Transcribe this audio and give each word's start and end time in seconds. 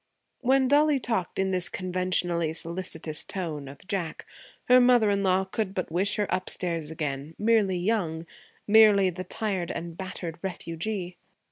When 0.39 0.67
Dollie 0.67 0.99
talked 0.99 1.37
in 1.37 1.51
this 1.51 1.69
conventionally 1.69 2.53
solicitous 2.53 3.23
tone 3.23 3.67
of 3.67 3.87
Jack, 3.87 4.25
her 4.67 4.81
mother 4.81 5.11
in 5.11 5.21
law 5.21 5.43
could 5.45 5.75
but 5.75 5.91
wish 5.91 6.15
her 6.15 6.25
upstairs 6.31 6.89
again, 6.89 7.35
merely 7.37 7.77
young, 7.77 8.25
merely 8.67 9.11
the 9.11 9.23
tired 9.23 9.69
and 9.69 9.95
battered 9.95 10.39
refugee. 10.41 11.17